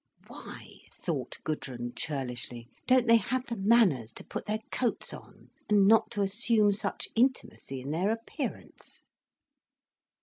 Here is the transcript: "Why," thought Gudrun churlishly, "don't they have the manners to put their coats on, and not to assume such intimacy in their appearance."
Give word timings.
"Why," 0.25 0.79
thought 0.91 1.37
Gudrun 1.43 1.93
churlishly, 1.95 2.67
"don't 2.87 3.05
they 3.05 3.17
have 3.17 3.45
the 3.45 3.55
manners 3.55 4.11
to 4.13 4.23
put 4.25 4.47
their 4.47 4.57
coats 4.71 5.13
on, 5.13 5.51
and 5.69 5.85
not 5.87 6.09
to 6.09 6.23
assume 6.23 6.73
such 6.73 7.09
intimacy 7.15 7.81
in 7.81 7.91
their 7.91 8.09
appearance." 8.09 9.03